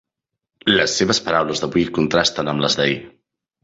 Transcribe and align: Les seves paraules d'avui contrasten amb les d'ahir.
Les 0.79 0.95
seves 1.01 1.21
paraules 1.27 1.63
d'avui 1.67 1.87
contrasten 2.01 2.53
amb 2.57 2.69
les 2.69 2.83
d'ahir. 2.83 3.03